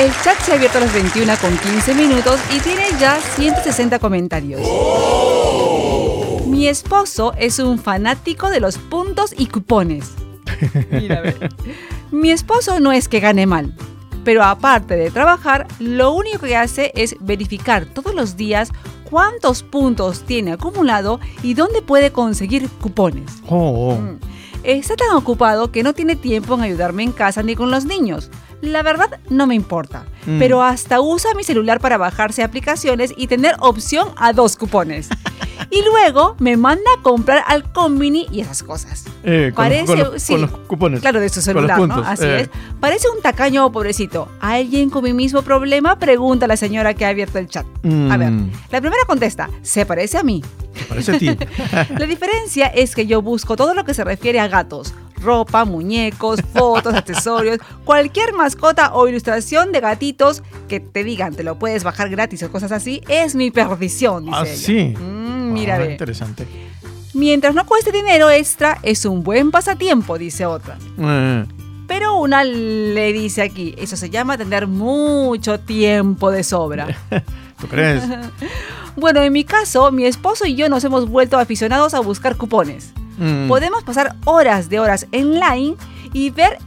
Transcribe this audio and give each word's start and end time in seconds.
el 0.00 0.10
chat 0.22 0.38
se 0.40 0.52
ha 0.52 0.54
abierto 0.54 0.78
a 0.78 0.80
las 0.80 0.94
21 0.94 1.30
con 1.42 1.58
15 1.58 1.94
minutos 1.94 2.40
y 2.56 2.60
tiene 2.60 2.84
ya 2.98 3.20
160 3.20 3.98
comentarios. 3.98 4.62
Mi 6.46 6.68
esposo 6.68 7.34
es 7.36 7.58
un 7.58 7.78
fanático 7.78 8.48
de 8.48 8.60
los 8.60 8.78
puntos 8.78 9.34
y 9.36 9.46
cupones. 9.46 10.12
Mira. 10.90 11.22
Mi 12.10 12.30
esposo 12.30 12.80
no 12.80 12.92
es 12.92 13.08
que 13.08 13.20
gane 13.20 13.46
mal, 13.46 13.74
pero 14.24 14.42
aparte 14.42 14.96
de 14.96 15.10
trabajar, 15.10 15.68
lo 15.78 16.12
único 16.12 16.46
que 16.46 16.56
hace 16.56 16.92
es 16.94 17.16
verificar 17.20 17.84
todos 17.84 18.14
los 18.14 18.38
días 18.38 18.72
cuántos 19.04 19.62
puntos 19.62 20.22
tiene 20.22 20.52
acumulado 20.52 21.20
y 21.42 21.52
dónde 21.52 21.82
puede 21.82 22.10
conseguir 22.10 22.70
cupones. 22.80 23.30
Oh, 23.48 23.92
oh. 23.92 24.00
Mm. 24.00 24.18
Está 24.62 24.96
tan 24.96 25.10
ocupado 25.10 25.70
que 25.70 25.82
no 25.82 25.92
tiene 25.92 26.16
tiempo 26.16 26.54
en 26.54 26.62
ayudarme 26.62 27.02
en 27.02 27.12
casa 27.12 27.42
ni 27.42 27.54
con 27.54 27.70
los 27.70 27.84
niños. 27.84 28.30
La 28.60 28.82
verdad 28.82 29.18
no 29.28 29.46
me 29.46 29.54
importa, 29.54 30.04
Mm. 30.26 30.38
pero 30.38 30.62
hasta 30.62 31.00
usa 31.00 31.32
mi 31.34 31.44
celular 31.44 31.80
para 31.80 31.96
bajarse 31.96 32.42
aplicaciones 32.42 33.14
y 33.16 33.26
tener 33.26 33.56
opción 33.60 34.08
a 34.16 34.32
dos 34.34 34.56
cupones. 34.56 35.08
y 35.70 35.82
luego 35.84 36.36
me 36.40 36.56
manda 36.58 36.82
a 36.98 37.02
comprar 37.02 37.42
al 37.46 37.64
combini 37.72 38.26
y 38.30 38.40
esas 38.40 38.62
cosas. 38.62 39.04
Eh, 39.24 39.50
con, 39.54 39.64
Parece, 39.64 39.86
con 39.86 39.98
los, 39.98 40.22
sí. 40.22 40.32
con 40.34 40.42
los 40.42 40.50
cupones. 40.50 41.00
Claro, 41.00 41.20
de 41.20 41.28
su 41.30 41.40
celular, 41.40 41.78
¿no? 41.78 41.86
puntos, 41.86 42.04
Así 42.06 42.24
eh. 42.26 42.40
es. 42.42 42.50
Parece 42.80 43.08
un 43.14 43.22
tacaño 43.22 43.70
pobrecito. 43.72 44.28
¿Alguien 44.40 44.90
con 44.90 45.04
mi 45.04 45.12
mismo 45.14 45.40
problema? 45.42 45.98
Pregunta 45.98 46.46
la 46.46 46.56
señora 46.56 46.92
que 46.94 47.04
ha 47.06 47.08
abierto 47.08 47.38
el 47.38 47.46
chat. 47.48 47.64
A 48.10 48.16
ver, 48.16 48.30
Mm. 48.30 48.50
la 48.70 48.80
primera 48.80 49.04
contesta, 49.06 49.48
se 49.62 49.86
parece 49.86 50.18
a 50.18 50.22
mí. 50.22 50.42
¿Te 50.74 50.84
parece 50.84 51.16
a 51.16 51.18
ti? 51.18 51.28
La 51.98 52.06
diferencia 52.06 52.66
es 52.66 52.94
que 52.94 53.06
yo 53.06 53.22
busco 53.22 53.56
todo 53.56 53.74
lo 53.74 53.84
que 53.84 53.92
se 53.94 54.04
refiere 54.04 54.38
a 54.40 54.48
gatos. 54.48 54.94
Ropa, 55.22 55.64
muñecos, 55.64 56.40
fotos, 56.54 56.94
accesorios, 56.94 57.58
cualquier 57.84 58.32
mascota 58.34 58.94
o 58.94 59.06
ilustración 59.08 59.72
de 59.72 59.80
gatitos 59.80 60.42
que 60.68 60.80
te 60.80 61.04
digan, 61.04 61.34
te 61.34 61.42
lo 61.44 61.58
puedes 61.58 61.84
bajar 61.84 62.08
gratis 62.08 62.42
o 62.42 62.50
cosas 62.50 62.72
así, 62.72 63.02
es 63.08 63.34
mi 63.34 63.50
perdición, 63.50 64.24
dice 64.26 64.36
ah, 64.38 64.42
ella. 64.46 64.56
sí. 64.56 64.94
Mm, 64.98 65.52
mira, 65.52 65.76
Ah. 65.76 65.84
Interesante. 65.84 66.46
Mientras 67.12 67.54
no 67.54 67.66
cueste 67.66 67.90
dinero 67.92 68.30
extra, 68.30 68.78
es 68.82 69.04
un 69.04 69.22
buen 69.24 69.50
pasatiempo, 69.50 70.16
dice 70.16 70.46
otra. 70.46 70.78
Eh, 70.98 71.44
Pero 71.88 72.18
una 72.20 72.44
le 72.44 73.12
dice 73.12 73.42
aquí, 73.42 73.74
eso 73.78 73.96
se 73.96 74.10
llama 74.10 74.38
tener 74.38 74.68
mucho 74.68 75.58
tiempo 75.58 76.30
de 76.30 76.44
sobra. 76.44 76.86
¿Tú 77.60 77.66
crees? 77.66 78.04
Bueno, 78.96 79.22
en 79.22 79.32
mi 79.32 79.44
caso, 79.44 79.90
mi 79.92 80.04
esposo 80.04 80.46
y 80.46 80.56
yo 80.56 80.68
nos 80.68 80.82
hemos 80.84 81.08
vuelto 81.08 81.38
aficionados 81.38 81.94
a 81.94 82.00
buscar 82.00 82.36
cupones. 82.36 82.92
Mm. 83.18 83.48
Podemos 83.48 83.82
pasar 83.84 84.16
horas 84.24 84.68
de 84.68 84.80
horas 84.80 85.06
en 85.12 85.38
line 85.40 85.76
y 86.12 86.30
ver, 86.30 86.58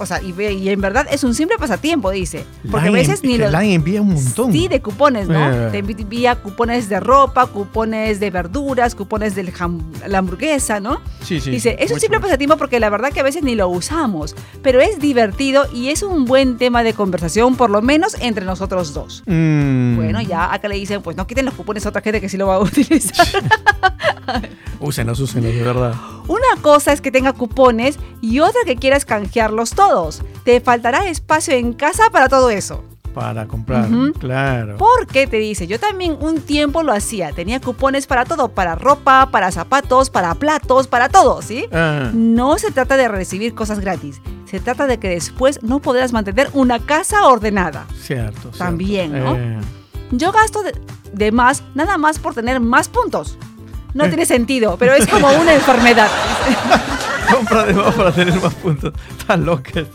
o 0.00 0.06
sea, 0.06 0.22
y, 0.22 0.30
ve- 0.30 0.52
y 0.52 0.68
en 0.68 0.80
verdad 0.80 1.08
es 1.10 1.24
un 1.24 1.34
simple 1.34 1.58
pasatiempo, 1.58 2.10
dice. 2.12 2.44
Porque 2.70 2.86
a 2.86 2.90
Line- 2.92 2.98
veces 3.00 3.24
ni 3.24 3.36
los... 3.36 3.50
Line 3.52 3.74
envía 3.74 4.00
un 4.00 4.14
montón. 4.14 4.52
Sí, 4.52 4.68
de 4.68 4.80
cupones, 4.80 5.26
¿no? 5.26 5.50
Eh. 5.52 5.70
Te 5.72 5.78
envía 5.78 6.36
cupones 6.36 6.88
de 6.88 7.00
ropa, 7.00 7.46
cupones 7.46 8.20
de 8.20 8.30
verduras, 8.30 8.94
cupones 8.94 9.34
de 9.34 9.52
la 10.06 10.18
hamburguesa, 10.18 10.78
¿no? 10.78 11.00
Sí, 11.24 11.40
sí. 11.40 11.50
Dice, 11.50 11.76
es 11.80 11.90
un 11.90 11.98
simple 11.98 12.18
chulo. 12.18 12.28
pasatiempo 12.28 12.56
porque 12.56 12.78
la 12.78 12.90
verdad 12.90 13.10
que 13.12 13.18
a 13.18 13.24
veces 13.24 13.42
ni 13.42 13.56
lo 13.56 13.68
usamos, 13.68 14.36
pero 14.62 14.80
es 14.80 15.00
divertido 15.00 15.66
y 15.74 15.88
es 15.88 16.04
un 16.04 16.26
buen 16.26 16.58
tema 16.58 16.84
de 16.84 16.92
conversación, 16.94 17.56
por 17.56 17.68
lo 17.70 17.82
menos 17.82 18.14
entre 18.20 18.44
nosotros 18.44 18.94
dos. 18.94 19.24
Mm. 19.26 19.96
Bueno, 19.96 20.20
ya 20.22 20.52
acá 20.54 20.68
le 20.68 20.76
dicen, 20.76 21.02
pues 21.02 21.16
no 21.16 21.26
quiten 21.26 21.44
los 21.44 21.54
cupones 21.54 21.84
a 21.86 21.88
otra 21.88 22.02
gente 22.02 22.20
que 22.20 22.28
sí 22.28 22.36
lo 22.36 22.46
va 22.46 22.54
a 22.54 22.60
utilizar. 22.60 23.26
Úsenlos, 24.80 25.18
úsenlos, 25.20 25.54
de 25.54 25.62
verdad. 25.62 25.94
Una 26.28 26.60
cosa 26.62 26.92
es 26.92 27.00
que 27.00 27.10
tenga 27.10 27.32
cupones 27.32 27.98
y 28.20 28.40
otra 28.40 28.60
que 28.64 28.76
quieras 28.76 29.04
canjearlos 29.04 29.70
todos. 29.70 30.22
Te 30.44 30.60
faltará 30.60 31.06
espacio 31.08 31.54
en 31.54 31.72
casa 31.72 32.10
para 32.10 32.28
todo 32.28 32.50
eso. 32.50 32.84
Para 33.14 33.46
comprar, 33.48 33.88
claro. 34.20 34.76
Porque 34.76 35.26
te 35.26 35.38
dice, 35.38 35.66
yo 35.66 35.80
también 35.80 36.16
un 36.20 36.40
tiempo 36.40 36.84
lo 36.84 36.92
hacía. 36.92 37.32
Tenía 37.32 37.60
cupones 37.60 38.06
para 38.06 38.24
todo, 38.24 38.48
para 38.50 38.76
ropa, 38.76 39.30
para 39.32 39.50
zapatos, 39.50 40.08
para 40.10 40.34
platos, 40.36 40.86
para 40.86 41.08
todo, 41.08 41.42
¿sí? 41.42 41.64
Ah, 41.72 42.10
No 42.14 42.58
se 42.58 42.70
trata 42.70 42.96
de 42.96 43.08
recibir 43.08 43.54
cosas 43.54 43.80
gratis. 43.80 44.20
Se 44.44 44.60
trata 44.60 44.86
de 44.86 44.98
que 44.98 45.08
después 45.08 45.60
no 45.64 45.80
podrás 45.80 46.12
mantener 46.12 46.48
una 46.52 46.78
casa 46.78 47.26
ordenada. 47.26 47.86
cierto. 48.00 48.40
cierto. 48.40 48.58
También, 48.58 49.18
¿no? 49.18 49.34
Eh, 49.34 49.58
Yo 50.12 50.30
gasto 50.30 50.62
de, 50.62 50.72
de 51.12 51.32
más 51.32 51.64
nada 51.74 51.98
más 51.98 52.20
por 52.20 52.34
tener 52.34 52.60
más 52.60 52.88
puntos. 52.88 53.36
No 53.94 54.04
Eh. 54.04 54.08
tiene 54.08 54.26
sentido, 54.26 54.76
pero 54.78 54.94
es 54.94 55.06
como 55.06 55.28
una 55.28 55.54
enfermedad. 55.54 56.08
compra 57.32 57.64
de 57.64 57.74
más 57.74 57.94
para 57.94 58.12
tener 58.12 58.40
más 58.40 58.54
puntos. 58.54 58.92
Tan 59.26 59.44
locas. 59.44 59.86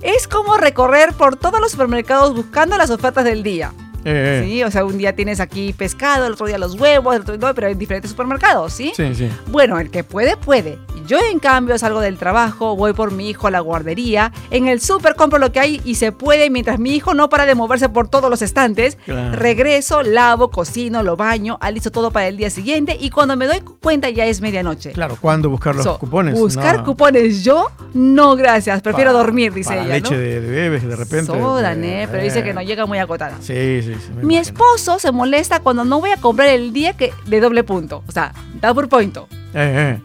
Es 0.00 0.26
como 0.28 0.56
recorrer 0.56 1.12
por 1.12 1.36
todos 1.36 1.60
los 1.60 1.70
supermercados 1.72 2.34
buscando 2.34 2.76
las 2.76 2.90
ofertas 2.90 3.24
del 3.24 3.42
día. 3.42 3.72
Eh, 4.04 4.42
Sí, 4.44 4.62
o 4.64 4.70
sea, 4.70 4.84
un 4.84 4.98
día 4.98 5.14
tienes 5.14 5.38
aquí 5.38 5.72
pescado, 5.72 6.26
el 6.26 6.32
otro 6.32 6.46
día 6.46 6.58
los 6.58 6.74
huevos, 6.74 7.14
el 7.14 7.20
otro 7.22 7.36
día, 7.36 7.54
pero 7.54 7.68
en 7.68 7.78
diferentes 7.78 8.10
supermercados, 8.10 8.72
¿sí? 8.72 8.92
sí, 8.96 9.14
sí. 9.14 9.30
Bueno, 9.46 9.78
el 9.78 9.90
que 9.90 10.02
puede, 10.02 10.36
puede. 10.36 10.76
Yo, 11.12 11.18
en 11.30 11.40
cambio, 11.40 11.76
salgo 11.76 12.00
del 12.00 12.16
trabajo, 12.16 12.74
voy 12.74 12.94
por 12.94 13.12
mi 13.12 13.28
hijo 13.28 13.46
a 13.46 13.50
la 13.50 13.60
guardería, 13.60 14.32
en 14.50 14.66
el 14.66 14.80
súper 14.80 15.14
compro 15.14 15.38
lo 15.38 15.52
que 15.52 15.60
hay 15.60 15.78
y 15.84 15.96
se 15.96 16.10
puede 16.10 16.48
mientras 16.48 16.78
mi 16.78 16.92
hijo 16.94 17.12
no 17.12 17.28
para 17.28 17.44
de 17.44 17.54
moverse 17.54 17.90
por 17.90 18.08
todos 18.08 18.30
los 18.30 18.40
estantes. 18.40 18.96
Claro. 19.04 19.36
Regreso, 19.36 20.02
lavo, 20.02 20.50
cocino, 20.50 21.02
lo 21.02 21.14
baño, 21.18 21.58
alisto 21.60 21.90
todo 21.90 22.12
para 22.12 22.28
el 22.28 22.38
día 22.38 22.48
siguiente 22.48 22.96
y 22.98 23.10
cuando 23.10 23.36
me 23.36 23.46
doy 23.46 23.60
cuenta 23.60 24.08
ya 24.08 24.24
es 24.24 24.40
medianoche. 24.40 24.92
Claro, 24.92 25.18
¿cuándo 25.20 25.50
buscar 25.50 25.74
los 25.74 25.84
So, 25.84 25.98
cupones? 25.98 26.32
Buscar 26.32 26.78
No. 26.78 26.84
cupones 26.84 27.44
yo, 27.44 27.70
no 27.92 28.34
gracias, 28.34 28.80
prefiero 28.80 29.10
Para- 29.12 29.22
dormir, 29.24 29.52
dice 29.52 29.68
para 29.68 29.84
ella. 29.84 29.94
leche 29.96 30.14
¿no? 30.14 30.18
de, 30.18 30.40
de 30.40 30.48
bebés 30.50 30.82
de 30.88 30.96
repente. 30.96 31.26
Soda, 31.26 31.74
eh, 31.74 32.04
¿eh? 32.04 32.08
Pero 32.10 32.22
dice 32.22 32.42
que 32.42 32.54
no 32.54 32.62
llega 32.62 32.86
muy 32.86 32.96
acotada. 32.96 33.36
Sí, 33.42 33.82
sí, 33.82 33.94
sí. 33.94 34.12
Mi 34.14 34.36
imagino. 34.36 34.40
esposo 34.40 34.98
se 34.98 35.12
molesta 35.12 35.60
cuando 35.60 35.84
no 35.84 36.00
voy 36.00 36.12
a 36.12 36.16
comprar 36.16 36.48
el 36.48 36.72
día 36.72 36.94
que 36.96 37.12
de 37.26 37.40
doble 37.40 37.64
punto, 37.64 38.02
o 38.08 38.12
sea, 38.12 38.32
double 38.62 38.88
point. 38.88 39.14
Eh, 39.18 39.20
eh. 39.54 40.00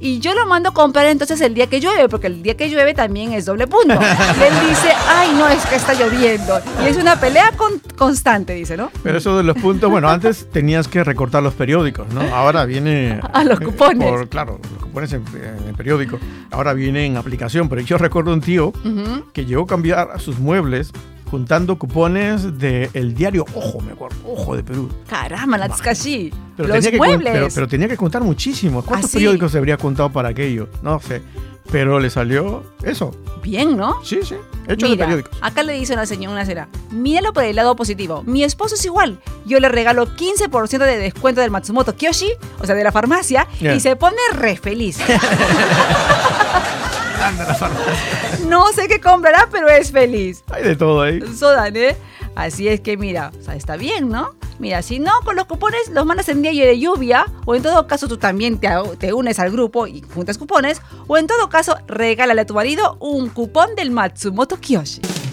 Y 0.00 0.20
yo 0.20 0.32
lo 0.34 0.46
mando 0.46 0.68
a 0.68 0.74
comprar 0.74 1.06
entonces 1.06 1.40
el 1.40 1.54
día 1.54 1.66
que 1.66 1.80
llueve, 1.80 2.08
porque 2.08 2.28
el 2.28 2.40
día 2.42 2.56
que 2.56 2.68
llueve 2.70 2.94
también 2.94 3.32
es 3.32 3.46
doble 3.46 3.66
punto. 3.66 3.94
Y 3.94 4.42
él 4.42 4.68
dice, 4.68 4.90
ay, 5.08 5.30
no, 5.36 5.48
es 5.48 5.64
que 5.66 5.74
está 5.74 5.92
lloviendo. 5.94 6.60
Y 6.84 6.86
es 6.86 6.96
una 6.96 7.18
pelea 7.18 7.50
con- 7.56 7.80
constante, 7.96 8.52
dice, 8.54 8.76
¿no? 8.76 8.90
Pero 9.02 9.18
eso 9.18 9.36
de 9.36 9.42
los 9.42 9.56
puntos, 9.56 9.90
bueno, 9.90 10.08
antes 10.08 10.46
tenías 10.52 10.86
que 10.86 11.02
recortar 11.02 11.42
los 11.42 11.54
periódicos, 11.54 12.06
¿no? 12.14 12.20
Ahora 12.34 12.64
viene... 12.64 13.20
A 13.32 13.42
los 13.42 13.58
cupones. 13.58 14.08
por- 14.08 14.28
claro, 14.28 14.60
los 14.72 14.82
cupones 14.84 15.12
en, 15.12 15.24
en 15.34 15.68
el 15.68 15.74
periódico. 15.74 16.18
Ahora 16.52 16.74
viene 16.74 17.04
en 17.04 17.16
aplicación, 17.16 17.68
pero 17.68 17.80
yo 17.80 17.98
recuerdo 17.98 18.32
un 18.32 18.40
tío 18.40 18.68
Ujú. 18.68 19.24
que 19.32 19.46
llegó 19.46 19.62
a 19.64 19.66
cambiar 19.66 20.20
sus 20.20 20.38
muebles 20.38 20.92
juntando 21.30 21.78
cupones 21.78 22.58
del 22.58 23.14
diario 23.14 23.44
Ojo, 23.54 23.80
me 23.80 23.92
acuerdo, 23.92 24.16
Ojo 24.26 24.56
de 24.56 24.62
Perú. 24.62 24.88
Caramba, 25.08 25.58
Natsukashi. 25.58 26.32
Pero 26.56 26.68
Los 26.68 26.76
tenía, 26.78 26.90
que, 26.90 26.96
muebles. 26.96 27.32
pero, 27.32 27.48
pero 27.54 27.68
tenía 27.68 27.88
que 27.88 27.96
contar 27.96 28.22
muchísimo. 28.22 28.82
¿Cuántos 28.82 29.10
¿Ah, 29.10 29.14
periódicos 29.14 29.52
se 29.52 29.58
habría 29.58 29.76
contado 29.76 30.10
para 30.10 30.28
aquello? 30.30 30.68
No 30.82 30.98
sé. 31.00 31.22
Pero 31.70 32.00
le 32.00 32.08
salió 32.08 32.62
eso. 32.82 33.10
Bien, 33.42 33.76
¿no? 33.76 34.02
Sí, 34.02 34.20
sí. 34.22 34.34
Hecho 34.66 34.86
de 34.86 34.92
Mira, 34.92 35.04
periódicos. 35.04 35.38
acá 35.42 35.62
le 35.62 35.74
dice 35.74 35.92
una 35.92 36.06
señora, 36.06 36.32
una 36.32 36.44
señora, 36.46 36.68
míralo 36.90 37.34
por 37.34 37.44
el 37.44 37.56
lado 37.56 37.76
positivo. 37.76 38.22
Mi 38.26 38.42
esposo 38.42 38.74
es 38.74 38.84
igual. 38.86 39.18
Yo 39.44 39.60
le 39.60 39.68
regalo 39.68 40.06
15% 40.16 40.78
de 40.78 40.96
descuento 40.98 41.42
del 41.42 41.50
Matsumoto 41.50 41.94
Kyoshi, 41.94 42.32
o 42.58 42.64
sea, 42.66 42.74
de 42.74 42.84
la 42.84 42.90
farmacia, 42.92 43.46
Ya. 43.60 43.74
y 43.74 43.80
se 43.80 43.96
pone 43.96 44.16
re 44.32 44.56
feliz. 44.56 44.98
Anda 47.22 47.46
la 47.46 47.54
farmacia. 47.54 48.46
no 48.46 48.72
sé 48.72 48.88
qué 48.88 49.00
comprará, 49.00 49.48
pero 49.50 49.68
es 49.68 49.90
feliz. 49.90 50.42
Hay 50.50 50.62
de 50.62 50.76
todo 50.76 51.02
ahí. 51.02 51.20
Sodan, 51.36 51.76
¿eh? 51.76 51.96
Así 52.34 52.68
es 52.68 52.80
que 52.80 52.96
mira, 52.96 53.32
o 53.38 53.42
sea, 53.42 53.56
está 53.56 53.76
bien, 53.76 54.08
¿no? 54.08 54.34
Mira, 54.58 54.82
si 54.82 54.98
no, 54.98 55.12
con 55.24 55.36
los 55.36 55.46
cupones 55.46 55.88
los 55.92 56.04
mandas 56.06 56.28
en 56.28 56.42
día 56.42 56.52
de 56.52 56.78
lluvia, 56.78 57.26
o 57.46 57.54
en 57.54 57.62
todo 57.62 57.86
caso 57.86 58.08
tú 58.08 58.16
también 58.16 58.58
te, 58.58 58.68
te 58.98 59.12
unes 59.12 59.38
al 59.38 59.50
grupo 59.50 59.86
y 59.86 60.02
juntas 60.02 60.38
cupones, 60.38 60.80
o 61.06 61.16
en 61.16 61.26
todo 61.26 61.48
caso 61.48 61.76
regálale 61.86 62.40
a 62.40 62.46
tu 62.46 62.54
marido 62.54 62.96
un 63.00 63.28
cupón 63.28 63.74
del 63.76 63.90
Matsumoto 63.90 64.56
Radio 64.56 65.27